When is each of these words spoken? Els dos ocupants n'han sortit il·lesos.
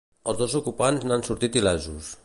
Els 0.31 0.39
dos 0.39 0.55
ocupants 0.61 1.05
n'han 1.11 1.27
sortit 1.29 1.61
il·lesos. 1.63 2.11